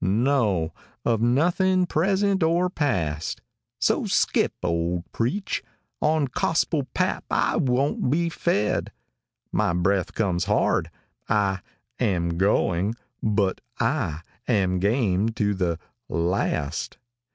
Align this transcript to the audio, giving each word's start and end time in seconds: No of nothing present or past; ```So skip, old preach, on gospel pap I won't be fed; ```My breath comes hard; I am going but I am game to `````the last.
No 0.03 0.73
of 1.05 1.21
nothing 1.21 1.85
present 1.85 2.41
or 2.41 2.71
past; 2.71 3.39
```So 3.79 4.09
skip, 4.09 4.51
old 4.63 5.03
preach, 5.11 5.61
on 6.01 6.25
gospel 6.25 6.87
pap 6.95 7.23
I 7.29 7.57
won't 7.57 8.09
be 8.09 8.27
fed; 8.27 8.91
```My 9.53 9.79
breath 9.79 10.15
comes 10.15 10.45
hard; 10.45 10.89
I 11.29 11.59
am 11.99 12.39
going 12.39 12.95
but 13.21 13.61
I 13.79 14.21
am 14.47 14.79
game 14.79 15.29
to 15.33 15.53
`````the 15.53 15.77
last. 16.09 16.97